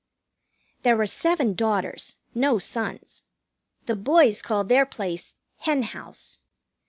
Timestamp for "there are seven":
0.81-1.53